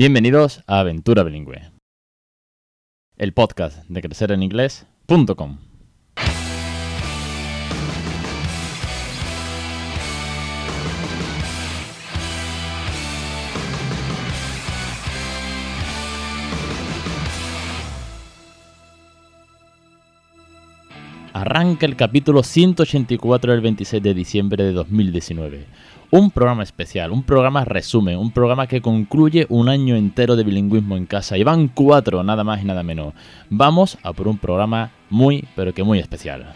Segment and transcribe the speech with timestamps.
[0.00, 1.72] Bienvenidos a Aventura Bilingüe,
[3.16, 5.58] el podcast de crecereninglés.com.
[21.32, 25.66] Arranca el capítulo 184 del 26 de diciembre de 2019
[26.10, 30.96] un programa especial, un programa resumen, un programa que concluye un año entero de bilingüismo
[30.96, 31.36] en casa.
[31.36, 33.14] Y van cuatro, nada más y nada menos.
[33.50, 36.46] Vamos a por un programa muy, pero que muy especial.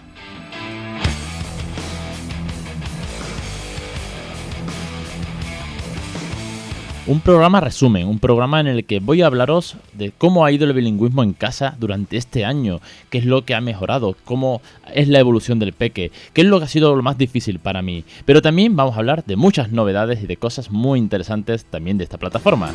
[7.05, 10.67] Un programa resumen, un programa en el que voy a hablaros de cómo ha ido
[10.67, 12.81] el bilingüismo en casa durante este año,
[13.11, 14.63] qué es lo que ha mejorado, cómo
[14.95, 17.83] es la evolución del peque, qué es lo que ha sido lo más difícil para
[17.83, 18.05] mí.
[18.25, 22.05] Pero también vamos a hablar de muchas novedades y de cosas muy interesantes también de
[22.05, 22.71] esta plataforma.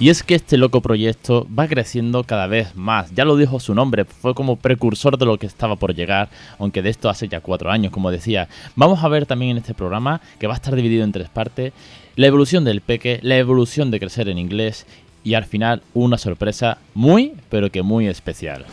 [0.00, 3.14] Y es que este loco proyecto va creciendo cada vez más.
[3.14, 6.80] Ya lo dijo su nombre, fue como precursor de lo que estaba por llegar, aunque
[6.80, 8.48] de esto hace ya cuatro años, como decía.
[8.76, 11.74] Vamos a ver también en este programa, que va a estar dividido en tres partes,
[12.16, 14.86] la evolución del peque, la evolución de crecer en inglés
[15.22, 18.64] y al final una sorpresa muy, pero que muy especial.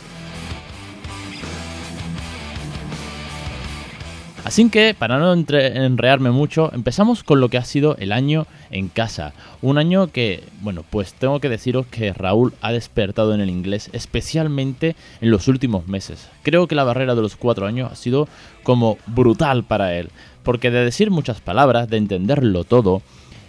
[4.48, 8.88] Así que, para no enrearme mucho, empezamos con lo que ha sido el año en
[8.88, 9.34] casa.
[9.60, 13.90] Un año que, bueno, pues tengo que deciros que Raúl ha despertado en el inglés,
[13.92, 16.30] especialmente en los últimos meses.
[16.44, 18.26] Creo que la barrera de los cuatro años ha sido
[18.62, 20.08] como brutal para él,
[20.44, 23.02] porque de decir muchas palabras, de entenderlo todo,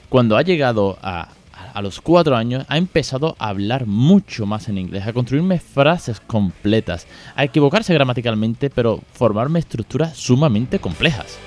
[0.10, 1.30] cuando ha llegado a
[1.74, 6.20] a los cuatro años, ha empezado a hablar mucho más en inglés, a construirme frases
[6.20, 11.38] completas, a equivocarse gramaticalmente, pero formarme estructuras sumamente complejas.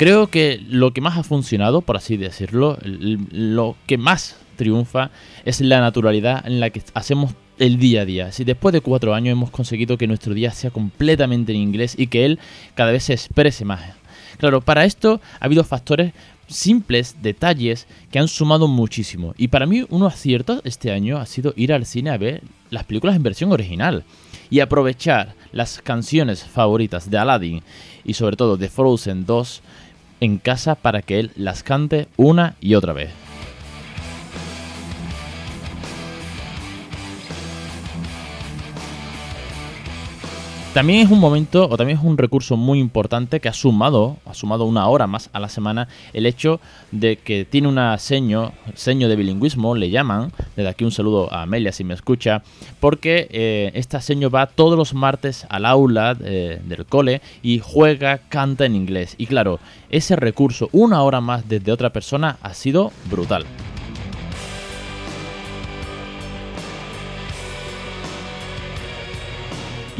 [0.00, 5.10] Creo que lo que más ha funcionado, por así decirlo, lo que más triunfa
[5.44, 8.32] es la naturalidad en la que hacemos el día a día.
[8.32, 12.06] Si después de cuatro años hemos conseguido que nuestro día sea completamente en inglés y
[12.06, 12.38] que él
[12.74, 13.82] cada vez se exprese más
[14.40, 16.14] Claro, para esto ha habido factores
[16.48, 19.34] simples, detalles que han sumado muchísimo.
[19.36, 22.84] Y para mí uno acierto este año ha sido ir al cine a ver las
[22.84, 24.02] películas en versión original
[24.48, 27.62] y aprovechar las canciones favoritas de Aladdin
[28.02, 29.60] y sobre todo de Frozen 2
[30.20, 33.29] en casa para que él las cante una y otra vez.
[40.74, 44.34] También es un momento o también es un recurso muy importante que ha sumado, ha
[44.34, 46.60] sumado una hora más a la semana el hecho
[46.92, 51.42] de que tiene una seño, seño de bilingüismo, le llaman, desde aquí un saludo a
[51.42, 52.44] Amelia si me escucha,
[52.78, 58.18] porque eh, esta seño va todos los martes al aula eh, del cole y juega,
[58.28, 59.16] canta en inglés.
[59.18, 59.58] Y claro,
[59.90, 63.44] ese recurso, una hora más desde otra persona, ha sido brutal.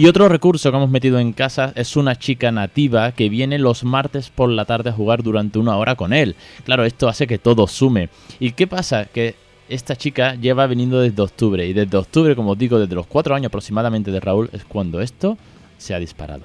[0.01, 3.85] Y otro recurso que hemos metido en casa es una chica nativa que viene los
[3.85, 6.37] martes por la tarde a jugar durante una hora con él.
[6.65, 8.09] Claro, esto hace que todo sume.
[8.39, 9.05] ¿Y qué pasa?
[9.05, 9.35] Que
[9.69, 13.35] esta chica lleva veniendo desde octubre y desde octubre, como os digo, desde los cuatro
[13.35, 15.37] años aproximadamente de Raúl, es cuando esto
[15.77, 16.45] se ha disparado.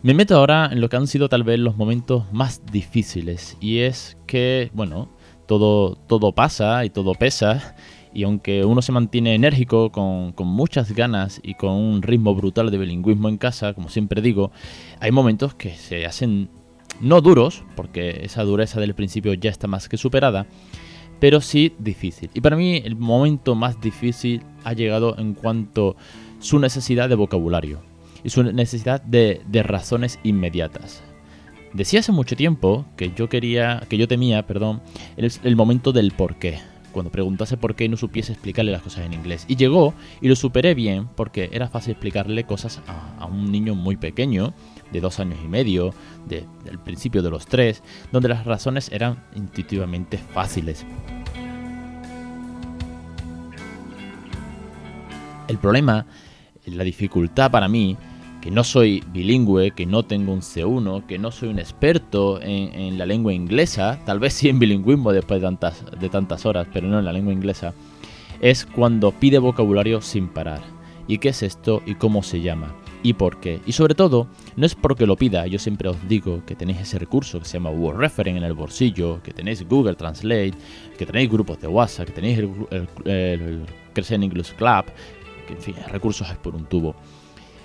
[0.00, 3.78] Me meto ahora en lo que han sido tal vez los momentos más difíciles y
[3.78, 5.08] es que, bueno,
[5.46, 7.74] todo, todo pasa y todo pesa
[8.14, 12.70] y aunque uno se mantiene enérgico, con, con, muchas ganas y con un ritmo brutal
[12.70, 14.52] de bilingüismo en casa, como siempre digo,
[15.00, 16.48] hay momentos que se hacen
[17.00, 20.46] no duros, porque esa dureza del principio ya está más que superada,
[21.18, 22.30] pero sí difícil.
[22.34, 25.96] Y para mí el momento más difícil ha llegado en cuanto
[26.38, 27.87] su necesidad de vocabulario
[28.24, 31.02] y su necesidad de, razones inmediatas.
[31.72, 34.80] Decía hace mucho tiempo que yo quería, que yo temía, perdón,
[35.16, 36.58] el, el momento del por qué.
[36.92, 39.44] Cuando preguntase por qué no supiese explicarle las cosas en inglés.
[39.46, 43.96] Y llegó y lo superé bien porque era fácil explicarle cosas a, un niño muy
[43.96, 44.54] pequeño,
[44.90, 45.92] de dos años y medio,
[46.26, 50.86] de, del principio de los tres, donde las razones eran intuitivamente fáciles.
[55.46, 56.06] El problema,
[56.66, 57.96] la dificultad para mí,
[58.40, 62.98] que no soy bilingüe, que no tengo un C1, que no soy un experto en,
[62.98, 66.88] la lengua inglesa, tal vez sí en bilingüismo después de tantas, de tantas horas, pero
[66.88, 67.74] no en la lengua inglesa,
[68.40, 70.60] es cuando pide vocabulario sin parar.
[71.06, 72.74] ¿Y qué es esto y cómo se llama?
[73.02, 73.60] y por qué.
[73.66, 76.98] Y sobre todo, no es porque lo pida, yo siempre os digo que tenéis ese
[76.98, 80.54] recurso que se llama Word Reference en el bolsillo, que tenéis Google Translate,
[80.96, 82.50] que tenéis grupos de WhatsApp, que tenéis el,
[83.04, 84.86] el, el English Club,
[85.46, 86.94] que en fin, recursos es por un tubo.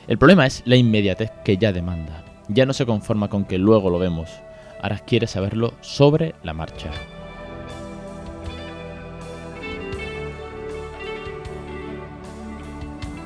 [0.06, 2.26] El problema es la inmediatez que ya demanda.
[2.50, 4.30] Ya no se conforma con que luego lo vemos,
[4.82, 6.92] ahora quiere saberlo sobre la marcha.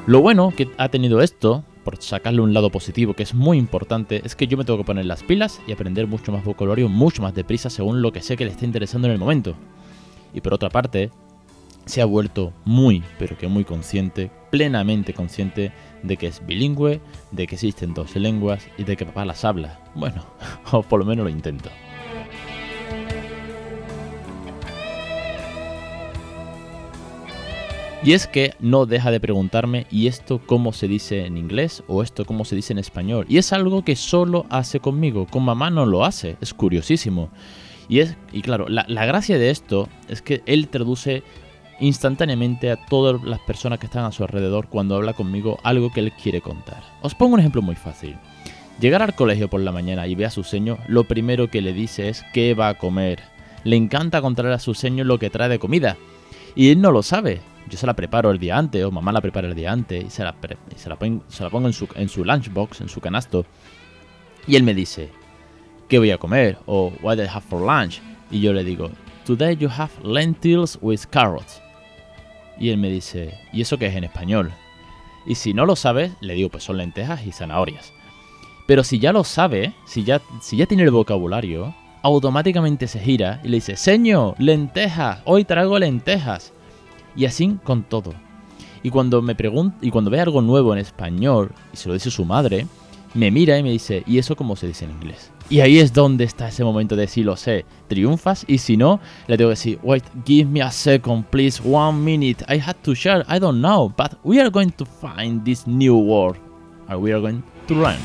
[0.06, 4.22] Lo bueno que ha tenido esto, por sacarle un lado positivo que es muy importante,
[4.24, 7.24] es que yo me tengo que poner las pilas y aprender mucho más vocabulario mucho
[7.24, 9.56] más deprisa según lo que sé que le está interesando en el momento.
[10.32, 11.10] Y por otra parte,
[11.88, 15.72] se ha vuelto muy, pero que muy consciente, plenamente consciente
[16.04, 17.02] de que es bilingüe,
[17.32, 19.80] de que existen dos lenguas y de que papá las habla.
[19.96, 20.26] Bueno,
[20.72, 21.70] o por lo menos lo intento.
[28.04, 31.84] Y es que no deja de preguntarme, ¿y esto cómo se dice en inglés?
[31.88, 33.26] ¿O esto cómo se dice en español?
[33.28, 37.30] Y es algo que solo hace conmigo, con mamá no lo hace, es curiosísimo.
[37.90, 41.24] Y, es, y claro, la, la gracia de esto es que él traduce
[41.80, 46.00] instantáneamente a todas las personas que están a su alrededor cuando habla conmigo algo que
[46.00, 46.82] él quiere contar.
[47.02, 48.18] Os pongo un ejemplo muy fácil.
[48.80, 51.74] Llegar al colegio por la mañana y ve a su seño, lo primero que le
[51.74, 53.22] dice es qué va a comer.
[53.64, 55.98] Le encanta contar a su seño lo que trae de comida.
[56.56, 59.22] Y él no lo sabe, yo se la preparo el día antes, o mamá la
[59.22, 60.36] prepara el día antes, y se la,
[60.88, 63.46] la, pongo en su, en su lunchbox, en su canasto.
[64.48, 65.10] Y él me dice,
[65.88, 66.58] ¿qué voy a comer?
[66.66, 68.02] O what I have for lunch?
[68.32, 68.90] Y yo le digo,
[69.26, 71.62] today you have lentils with carrots.
[72.60, 74.52] Y él me dice, ¿y eso qué es en español?
[75.26, 77.94] Y si no lo sabe, le digo, pues son lentejas y zanahorias.
[78.66, 83.40] Pero si ya lo sabe, si ya, si ya tiene el vocabulario, automáticamente se gira
[83.44, 86.54] y le dice, Señor, lentejas, hoy traigo lentejas.
[87.16, 88.14] Y así con todo.
[88.84, 92.12] Y cuando me pregunta, y cuando ve algo nuevo en español y se lo dice
[92.12, 92.68] su madre,
[93.14, 95.32] me mira y me dice, ¿y eso cómo se dice en inglés?
[95.50, 99.00] Y ahí es donde está ese momento de si lo sé, triunfas y si no,
[99.28, 102.94] le tengo que decir, wait, give me a second, please, one minute, I had to
[102.94, 106.38] share, I don't know, but we are going to find this new word,
[106.90, 108.00] and we are going to learn.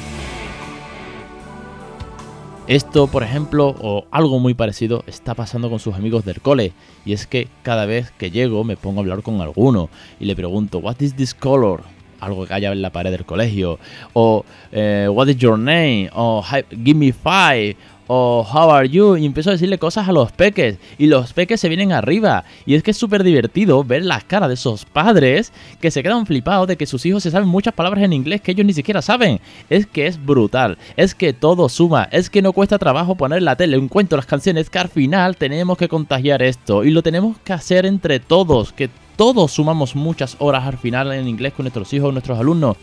[2.69, 6.73] Esto, por ejemplo, o algo muy parecido, está pasando con sus amigos del cole.
[7.05, 9.91] Y es que cada vez que llego me pongo a hablar con alguno
[10.21, 11.83] y le pregunto, ¿What is this color?
[12.23, 13.79] Algo que haya en la pared del colegio.
[14.13, 16.09] O, eh, ¿What is your name?
[16.15, 17.77] O, Give me five
[18.07, 19.17] o How are you?
[19.17, 20.77] Y empiezo a decirle cosas a los peques.
[20.99, 22.45] Y los peques se vienen arriba.
[22.67, 26.27] Y es que es súper divertido ver las caras de esos padres que se quedan
[26.27, 29.03] flipados de que sus hijos se saben muchas palabras en inglés que ellos ni siquiera
[29.03, 29.41] saben.
[29.71, 30.79] Es que es brutal.
[30.97, 32.09] Es que todo suma.
[32.13, 35.37] Es que no cuesta trabajo poner la tele, un cuento, las canciones, que al final
[35.37, 36.85] tenemos que contagiar esto.
[36.85, 38.73] Y lo tenemos que hacer entre todos.
[38.73, 42.77] Que todos sumamos muchas horas al final en inglés con nuestros hijos, nuestros alumnos.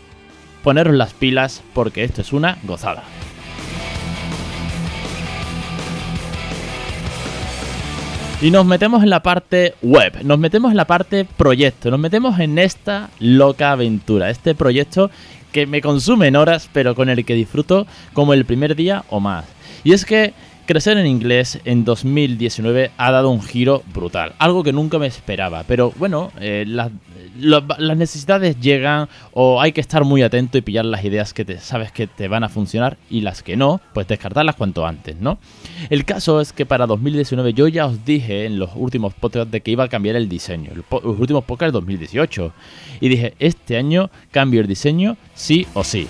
[0.62, 3.04] Poneros las pilas porque esto es una gozada.
[8.42, 12.40] Y nos metemos en la parte web, nos metemos en la parte proyecto, nos metemos
[12.40, 15.10] en esta loca aventura, este proyecto
[15.52, 19.20] que me consume en horas, pero con el que disfruto como el primer día o
[19.20, 19.44] más.
[19.84, 20.32] Y es que
[20.70, 25.64] crecer en inglés en 2019 ha dado un giro brutal, algo que nunca me esperaba,
[25.66, 26.92] pero bueno, eh, las,
[27.96, 32.06] necesidades llegan o hay que estar muy atento y pillar las ideas que sabes que
[32.06, 35.38] te van a funcionar y las que no, pues descartarlas cuanto antes, ¿no?
[35.88, 39.62] El caso es que para 2019 yo ya os dije en los últimos podcasts de
[39.62, 42.52] que iba a cambiar el diseño, los últimos podcasts de 2018,
[43.00, 46.06] y dije, este año cambio el diseño sí o sí.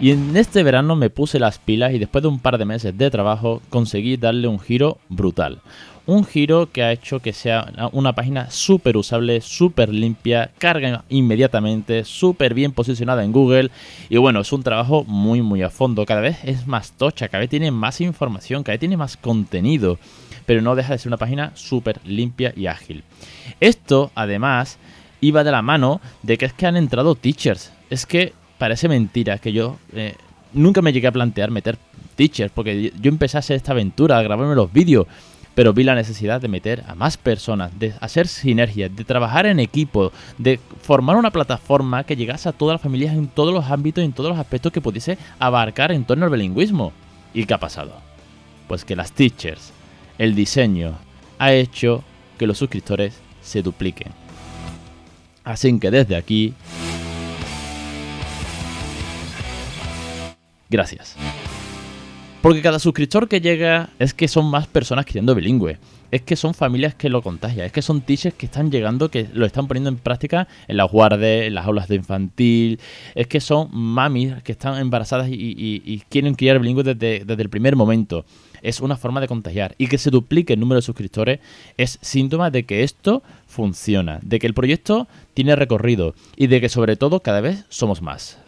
[0.00, 2.96] Y en este verano me puse las pilas y después de un par de meses
[2.96, 5.60] de trabajo conseguí darle un giro brutal.
[6.06, 12.04] Un giro que ha hecho que sea una página súper usable, súper limpia, carga inmediatamente,
[12.04, 13.70] súper bien posicionada en Google.
[14.08, 16.06] Y bueno, es un trabajo muy muy a fondo.
[16.06, 19.98] Cada vez es más tocha, cada vez tiene más información, cada vez tiene más contenido.
[20.46, 23.04] Pero no deja de ser una página súper limpia y ágil.
[23.60, 24.78] Esto además
[25.20, 27.70] iba de la mano de que es que han entrado teachers.
[27.90, 30.14] Es que parece mentira que yo eh,
[30.52, 31.78] nunca me llegué a plantear meter
[32.14, 35.06] teachers, porque yo empecé a hacer esta aventura, a grabarme los vídeos,
[35.54, 39.60] pero vi la necesidad de meter a más personas, de hacer sinergias, de trabajar en
[39.60, 44.02] equipo, de formar una plataforma que llegase a todas las familias en todos los ámbitos
[44.02, 46.92] y en todos los aspectos que pudiese abarcar en torno al bilingüismo.
[47.32, 47.94] ¿Y qué ha pasado?
[48.68, 49.72] Pues que las teachers,
[50.18, 50.98] el diseño,
[51.38, 52.04] ha hecho
[52.36, 54.12] que los suscriptores se dupliquen.
[55.44, 56.52] Así que desde aquí
[60.70, 61.16] Gracias.
[62.42, 65.78] Porque cada suscriptor que llega es que son más personas criando bilingüe.
[66.10, 67.66] Es que son familias que lo contagian.
[67.66, 70.90] Es que son teachers que están llegando, que lo están poniendo en práctica en las
[70.90, 72.80] guardes, en las aulas de infantil.
[73.14, 77.76] Es que son mamis que están embarazadas y, quieren criar bilingüe desde, desde el primer
[77.76, 78.24] momento
[78.62, 79.74] es una forma de contagiar.
[79.78, 81.40] Y que se duplique el número de suscriptores
[81.76, 86.68] es síntoma de que esto funciona, de que el proyecto tiene recorrido y de que
[86.68, 88.38] sobre todo cada vez somos más.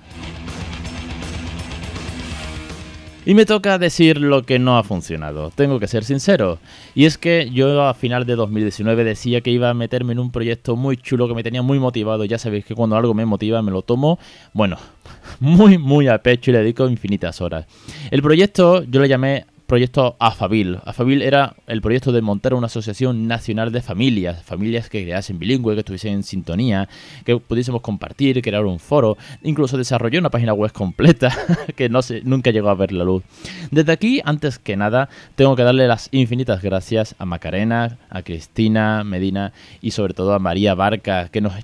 [3.24, 6.58] Y me toca decir lo que no ha funcionado, tengo que ser sincero.
[6.92, 10.32] Y es que yo a final de 2019 decía que iba a meterme en un
[10.32, 12.24] proyecto muy chulo que me tenía muy motivado.
[12.24, 14.18] Ya sabéis que cuando algo me motiva me lo tomo,
[14.52, 14.76] bueno,
[15.40, 17.66] muy, muy a pecho y le dedico infinitas horas.
[18.10, 20.80] El proyecto yo lo llamé proyecto AFABIL.
[20.84, 25.72] AFABIL era el proyecto de montar una asociación nacional de familias, familias que creasen bilingüe,
[25.72, 26.90] que estuviesen en sintonía,
[27.24, 29.16] que pudiésemos compartir, crear un foro.
[29.42, 31.34] Incluso desarrolló una página web completa
[31.74, 33.22] que no sé, nunca llegó a ver la luz.
[33.70, 39.04] Desde aquí, antes que nada, tengo que darle las infinitas gracias a Macarena, a Cristina
[39.04, 41.54] Medina y sobre todo a María Barca, que nos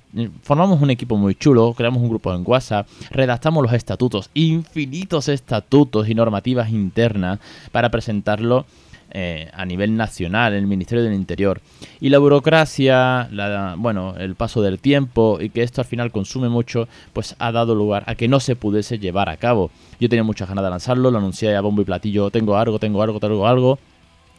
[0.41, 6.09] formamos un equipo muy chulo, creamos un grupo en WhatsApp, redactamos los estatutos, infinitos estatutos
[6.09, 7.37] y normativas internas
[7.71, 8.65] para presentarlo
[9.11, 11.61] eh, a nivel nacional el Ministerio del Interior.
[11.99, 16.47] Y la burocracia, la, bueno, el paso del tiempo y que esto al final consume
[16.47, 19.71] mucho, pues ha dado lugar a que no se pudiese llevar a cabo.
[19.99, 23.01] Yo tenía muchas ganas de lanzarlo, lo anuncié a bombo y platillo, tengo algo, tengo
[23.01, 23.79] algo, tengo algo.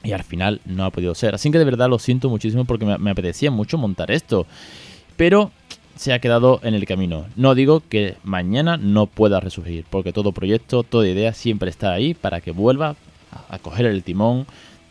[0.02, 1.34] Y al final no ha podido ser.
[1.34, 4.46] Así que de verdad lo siento muchísimo porque me apetecía mucho montar esto.
[5.16, 5.50] Pero
[5.96, 7.26] se ha quedado en el camino.
[7.36, 12.14] No digo que mañana no pueda resurgir, porque todo proyecto, toda idea siempre está ahí
[12.14, 12.96] para que vuelva
[13.48, 14.46] a coger el timón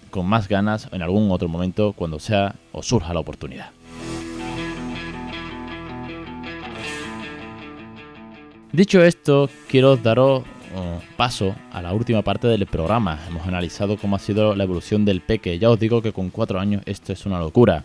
[0.09, 3.71] con más ganas en algún otro momento cuando sea o surja la oportunidad.
[8.71, 13.19] Dicho esto, quiero daros uh, paso a la última parte del programa.
[13.27, 15.57] Hemos analizado cómo ha sido la evolución del peque.
[15.57, 17.83] Ya os digo que con cuatro años esto es una locura.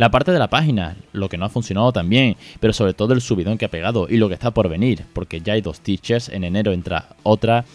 [0.00, 3.20] La parte de la página, lo que no ha funcionado también, pero sobre todo el
[3.20, 6.30] subidón que ha pegado y lo que está por venir, porque ya hay dos teachers,
[6.30, 7.66] en enero entra otra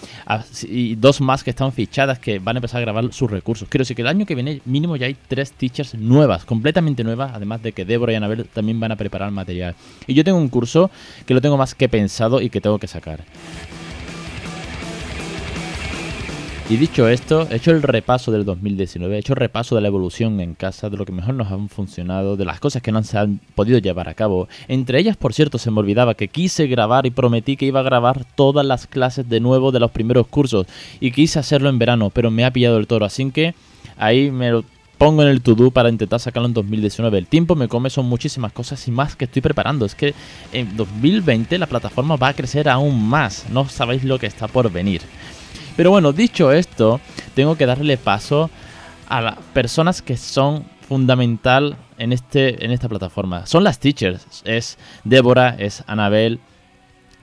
[0.64, 3.70] y dos más que están fichadas que van a empezar a grabar sus recursos.
[3.70, 7.32] Quiero decir que el año que viene mínimo ya hay tres teachers nuevas, completamente nuevas,
[7.32, 9.76] además de que Débora y Anabel también van a preparar material.
[10.08, 10.90] Y yo tengo un curso
[11.28, 13.24] que lo tengo más que pensado y que tengo que sacar.
[16.68, 19.88] Y dicho esto, he hecho el repaso del 2019, he hecho el repaso de la
[19.88, 23.04] evolución en casa, de lo que mejor nos han funcionado, de las cosas que no
[23.04, 24.48] se han podido llevar a cabo.
[24.68, 27.84] Entre ellas, por cierto, se me olvidaba que quise grabar y prometí que iba a
[27.84, 30.66] grabar todas las clases de nuevo de los primeros cursos.
[31.00, 33.54] Y quise hacerlo en verano, pero me ha pillado el toro, así que
[33.96, 34.66] ahí me lo
[34.98, 37.16] pongo en el to-do para intentar sacarlo en 2019.
[37.16, 39.86] El tiempo me come, son muchísimas cosas y más que estoy preparando.
[39.86, 40.16] Es que
[40.52, 43.46] en 2020 la plataforma va a crecer aún más.
[43.52, 45.02] No sabéis lo que está por venir.
[45.76, 47.02] Pero bueno, dicho esto,
[47.34, 48.50] tengo que darle paso
[49.08, 53.46] a las personas que son fundamental en, este, en esta plataforma.
[53.46, 54.42] Son las teachers.
[54.46, 56.40] Es Débora, es Anabel,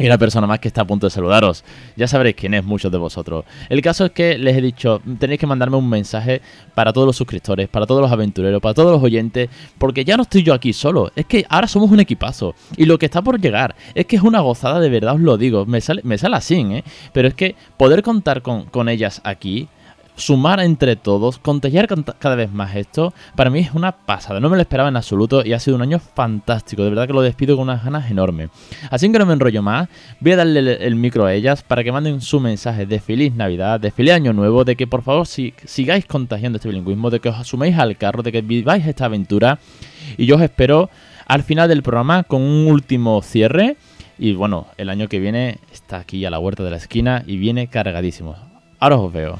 [0.02, 1.62] y una persona más que está a punto de saludaros.
[1.96, 3.44] Ya sabréis quién es muchos de vosotros.
[3.68, 6.42] El caso es que les he dicho, tenéis que mandarme un mensaje
[6.74, 10.24] para todos los suscriptores, para todos los aventureros, para todos los oyentes, porque ya no
[10.24, 11.12] estoy yo aquí solo.
[11.14, 12.56] Es que ahora somos un equipazo.
[12.76, 15.38] Y lo que está por llegar es que es una gozada, de verdad os lo
[15.38, 15.66] digo.
[15.66, 16.82] Me sale, me sale así, ¿eh?
[17.12, 19.68] Pero es que poder contar con, con ellas aquí
[20.16, 21.88] sumar entre todos, contagiar
[22.18, 24.40] cada vez más esto, para mí es una pasada.
[24.40, 26.82] No me lo esperaba en absoluto y ha sido un año fantástico.
[26.82, 28.50] De verdad que lo despido con unas ganas enormes.
[28.90, 29.88] Así que no me enrollo más.
[30.20, 33.80] Voy a darle el, micro a ellas para que manden su mensaje de feliz Navidad,
[33.80, 37.28] de feliz Año Nuevo, de que por favor si, sigáis contagiando este bilingüismo, de que
[37.28, 39.58] os asuméis al carro, de que viváis esta aventura.
[40.16, 40.90] Y yo os espero
[41.26, 43.76] al final del programa con un último cierre.
[44.18, 47.38] Y bueno, el año que viene está aquí a la huerta de la esquina y
[47.38, 48.36] viene cargadísimo.
[48.78, 49.38] Ahora os veo.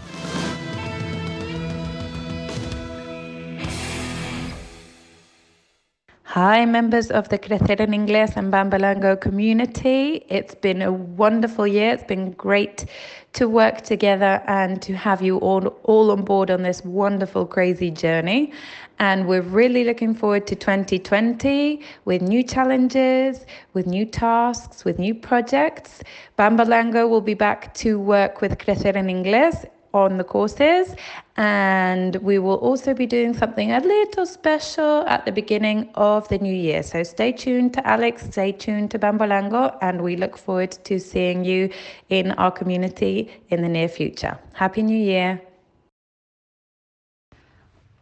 [6.34, 10.24] Hi, members of the Crecer en Inglés and Bambalango community.
[10.30, 11.92] It's been a wonderful year.
[11.92, 12.86] It's been great
[13.34, 17.90] to work together and to have you all, all on board on this wonderful, crazy
[17.90, 18.50] journey.
[18.98, 25.14] And we're really looking forward to 2020 with new challenges, with new tasks, with new
[25.14, 26.02] projects.
[26.38, 30.94] Bambalango will be back to work with Crecer en Inglés on the courses.
[31.36, 36.38] And we will also be doing something a little special at the beginning of the
[36.38, 36.82] new year.
[36.82, 41.44] So stay tuned to Alex, stay tuned to Bambolango, and we look forward to seeing
[41.44, 41.70] you
[42.08, 44.38] in our community in the near future.
[44.52, 45.40] Happy New Year.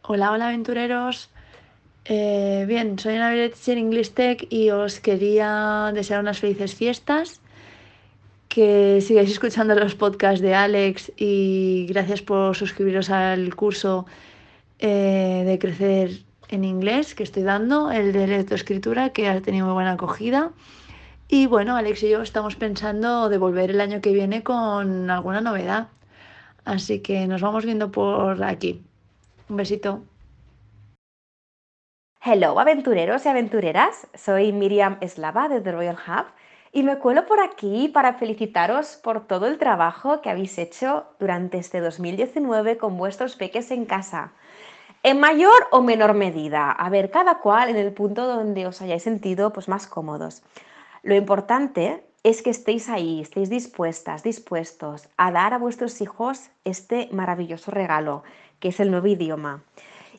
[0.03, 1.29] Hola, hola aventureros.
[2.05, 7.40] Eh, bien, soy Ana en English Tech y os quería desear unas felices fiestas
[8.51, 14.05] que sigáis escuchando los podcasts de Alex y gracias por suscribiros al curso
[14.79, 19.75] eh, de crecer en inglés que estoy dando, el de lectoescritura, que ha tenido muy
[19.75, 20.51] buena acogida.
[21.29, 25.39] Y bueno, Alex y yo estamos pensando de volver el año que viene con alguna
[25.39, 25.87] novedad.
[26.65, 28.83] Así que nos vamos viendo por aquí.
[29.47, 30.03] Un besito.
[32.21, 34.07] Hello, aventureros y aventureras.
[34.13, 36.40] Soy Miriam Eslava de The Royal Hub
[36.71, 41.57] y me cuelo por aquí para felicitaros por todo el trabajo que habéis hecho durante
[41.57, 44.31] este 2019 con vuestros peques en casa.
[45.03, 49.03] En mayor o menor medida, a ver, cada cual en el punto donde os hayáis
[49.03, 50.43] sentido pues, más cómodos.
[51.03, 57.09] Lo importante es que estéis ahí, estéis dispuestas, dispuestos a dar a vuestros hijos este
[57.11, 58.23] maravilloso regalo,
[58.59, 59.63] que es el nuevo idioma.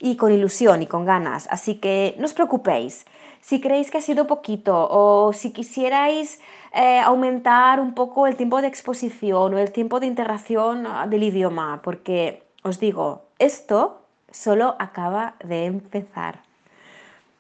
[0.01, 1.47] Y con ilusión y con ganas.
[1.49, 3.07] Así que no os preocupéis
[3.43, 6.41] si creéis que ha sido poquito o si quisierais
[6.73, 11.25] eh, aumentar un poco el tiempo de exposición o el tiempo de integración ah, del
[11.25, 16.41] idioma, porque os digo, esto solo acaba de empezar.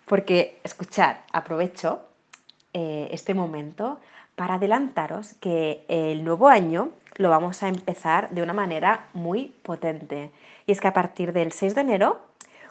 [0.05, 2.01] Porque, escuchad, aprovecho
[2.75, 4.01] eh, este momento
[4.35, 10.31] para adelantaros que el nuevo año lo vamos a empezar de una manera muy potente.
[10.67, 12.21] Y es que a partir del 6 de enero,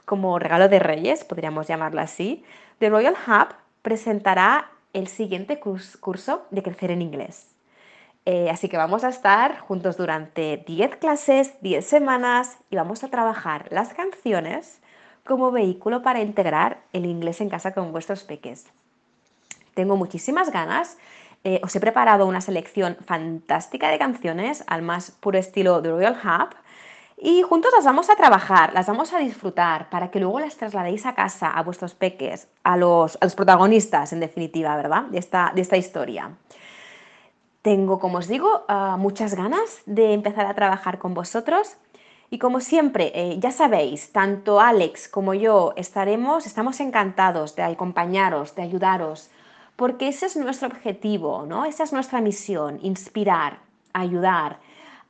[0.06, 2.44] como regalo de Reyes, podríamos llamarlo así,
[2.82, 7.46] The Royal Hub presentará el siguiente curso de crecer en inglés.
[8.26, 13.10] Eh, así que vamos a estar juntos durante 10 clases, 10 semanas y vamos a
[13.10, 14.82] trabajar las canciones
[15.24, 18.66] como vehículo para integrar el inglés en casa con vuestros peques.
[19.76, 20.98] Tengo muchísimas ganas.
[21.44, 26.18] Eh, os he preparado una selección fantástica de canciones al más puro estilo The Royal
[26.24, 26.56] Hub
[27.24, 31.06] y juntos las vamos a trabajar, las vamos a disfrutar para que luego las trasladéis
[31.06, 35.04] a casa, a vuestros peques, a los, los protagonistas, en definitiva, ¿verdad?
[35.04, 36.32] De esta, de esta historia.
[37.62, 41.78] Tengo, como os digo, ah, muchas ganas de empezar a trabajar con vosotros.
[42.32, 48.56] Y como siempre, eh, ya sabéis, tanto Alex como yo estaremos, estamos encantados de acompañaros,
[48.56, 49.30] de ayudaros,
[49.76, 51.66] porque ese es nuestro objetivo, ¿no?
[51.66, 53.60] Esa es nuestra misión, inspirar,
[53.94, 54.58] ayudar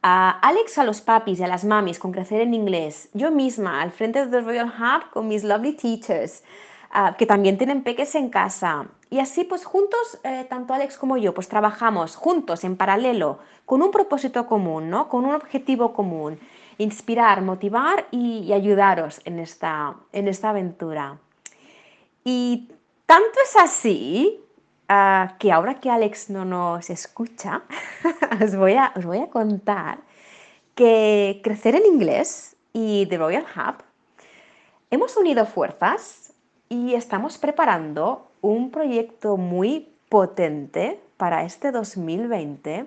[0.01, 3.81] a Alex a los papis y a las mamis con crecer en inglés, yo misma
[3.81, 6.44] al frente de The Royal Hub con mis lovely teachers,
[6.92, 8.87] ah, que también tienen peques en casa.
[9.09, 13.81] Y así pues juntos, eh, tanto Alex como yo, pues trabajamos juntos en paralelo con
[13.81, 15.07] un propósito común, ¿no?
[15.07, 16.40] con un objetivo común,
[16.77, 21.20] inspirar, motivar y, ayudaros en esta, en esta aventura.
[22.24, 22.70] Y
[23.05, 24.40] tanto es así
[24.94, 27.62] Ah, que ahora que Alex no nos escucha,
[28.44, 28.92] os, voy a,
[29.30, 30.00] contar
[30.75, 33.86] que Crecer en Inglés y The Royal Hub
[34.90, 36.34] hemos unido fuerzas
[36.68, 42.86] y estamos preparando un proyecto muy potente para este 2020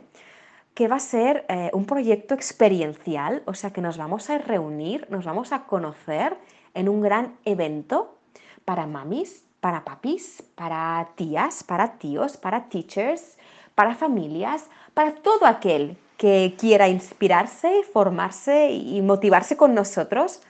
[0.75, 5.07] que va a ser eh, un proyecto experiencial, o sea que nos vamos a reunir,
[5.09, 6.37] nos vamos a conocer
[6.75, 8.19] en un gran evento
[8.67, 13.39] para mamis, para papis, para tías, para tíos, para teachers,
[13.75, 20.43] para familias, para todo aquel que quiera inspirarse, formarse y motivarse con nosotros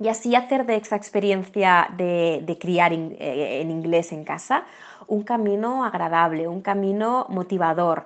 [0.00, 4.64] y así hacer de esta experiencia de, criar eh, en inglés en casa
[5.06, 8.04] un camino agradable, un camino motivador,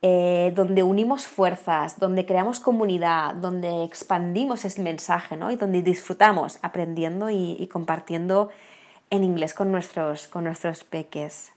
[0.00, 5.50] eh, donde unimos fuerzas, donde creamos comunidad, donde expandimos ese mensaje ¿no?
[5.50, 8.48] y donde disfrutamos aprendiendo y compartiendo
[9.10, 11.52] en inglés con nuestros, con nuestros peques.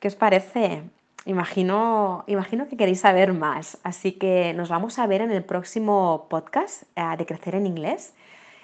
[0.00, 0.82] ¿Qué os parece?
[1.24, 6.26] Imagino, imagino que queréis saber más, así que nos vamos a ver en el próximo
[6.30, 8.14] podcast eh, de Crecer en Inglés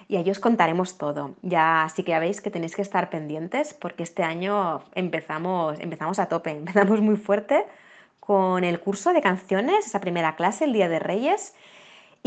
[0.07, 1.35] y ahí os contaremos todo.
[1.41, 6.19] Ya así que ya veis que tenéis que estar pendientes porque este año empezamos, empezamos
[6.19, 7.65] a tope, empezamos muy fuerte
[8.19, 11.53] con el curso de canciones, esa primera clase, el Día de Reyes,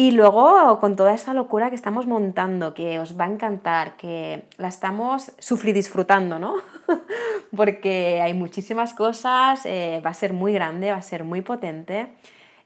[0.00, 4.44] y luego con toda esta locura que estamos montando, que os va a encantar, que
[4.56, 6.54] la estamos sufrir disfrutando, ¿no?
[7.54, 12.14] Porque hay muchísimas cosas, eh, va a ser muy grande, va a ser muy potente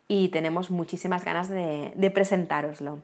[0.06, 3.00] y tenemos muchísimas ganas de, de presentároslo.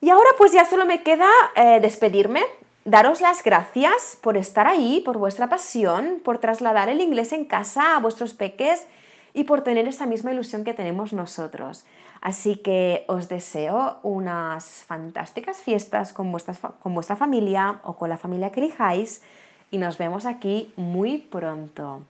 [0.00, 2.42] Y ahora pues ya solo me queda eh, despedirme,
[2.84, 7.94] daros las gracias por estar ahí, por vuestra pasión, por trasladar el inglés en casa
[7.94, 8.88] a vuestros peques
[9.34, 11.84] y por tener esa misma ilusión que tenemos nosotros.
[12.26, 16.34] Así que os deseo unas fantásticas fiestas con,
[16.82, 19.22] con vuestra familia o con la familia que elijáis
[19.70, 22.02] y nos vemos aquí muy pronto.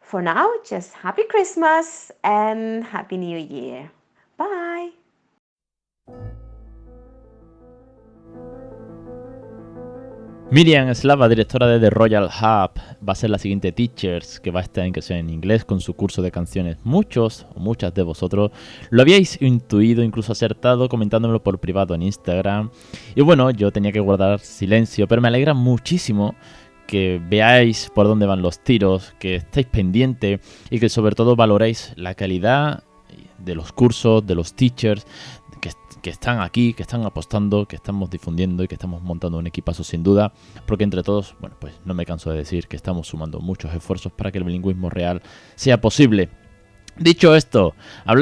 [0.00, 3.92] For now, just Happy Christmas and Happy New Year.
[4.36, 4.73] Bye.
[10.50, 14.60] Miriam Slava, directora de The Royal Hub, va a ser la siguiente Teachers que va
[14.60, 16.76] a estar en que en inglés con su curso de canciones.
[16.84, 18.52] Muchos o muchas de vosotros
[18.90, 22.70] lo habíais intuido, incluso acertado, comentándomelo por privado en Instagram.
[23.14, 26.34] Y bueno, yo tenía que guardar silencio, pero me alegra muchísimo
[26.86, 31.94] que veáis por dónde van los tiros, que estéis pendientes y que sobre todo valoréis
[31.96, 32.84] la calidad
[33.38, 35.06] de los cursos, de los teachers,
[36.04, 39.84] que están aquí, que están apostando, que estamos difundiendo y que estamos montando un equipazo
[39.84, 40.34] sin duda,
[40.66, 44.12] porque entre todos, bueno, pues no me canso de decir que estamos sumando muchos esfuerzos
[44.12, 45.22] para que el bilingüismo real
[45.54, 46.28] sea posible.
[46.98, 47.74] Dicho esto,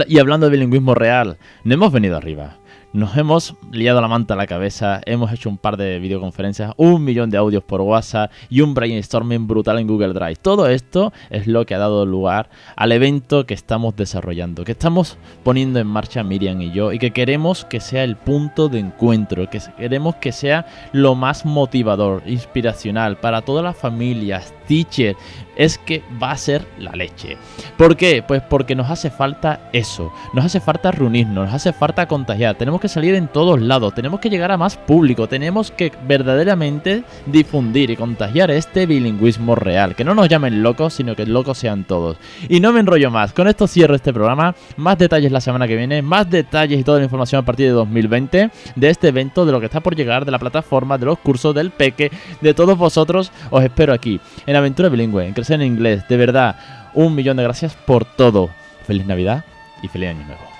[0.06, 2.60] y hablando de bilingüismo real, no hemos venido arriba.
[2.92, 7.02] Nos hemos liado la manta a la cabeza, hemos hecho un par de videoconferencias, un
[7.02, 10.36] millón de audios por WhatsApp y un brainstorming brutal en Google Drive.
[10.36, 15.16] Todo esto es lo que ha dado lugar al evento que estamos desarrollando, que estamos
[15.42, 19.48] poniendo en marcha Miriam y yo y que queremos que sea el punto de encuentro,
[19.48, 25.16] que queremos que sea lo más motivador, inspiracional para todas las familias, teachers,
[25.56, 27.36] es que va a ser la leche.
[27.76, 28.22] ¿Por qué?
[28.26, 32.80] Pues porque nos hace falta eso, nos hace falta reunirnos, nos hace falta contagiar, tenemos
[32.80, 37.90] que salir en todos lados, tenemos que llegar a más público, tenemos que verdaderamente difundir
[37.90, 42.16] y contagiar este bilingüismo real, que no nos llamen locos, sino que locos sean todos.
[42.48, 45.76] Y no me enrollo más, con esto cierro este programa, más detalles la semana que
[45.76, 49.52] viene, más detalles y toda la información a partir de 2020 de este evento, de
[49.52, 52.10] lo que está por llegar, de la plataforma, de los cursos, del peque,
[52.40, 56.06] de todos vosotros, os espero aquí, en Aventura Bilingüe, en Inglés.
[56.08, 56.56] De verdad,
[56.94, 58.50] un millón de gracias por todo.
[58.86, 59.44] Feliz Navidad
[59.82, 60.51] y feliz Año Nuevo.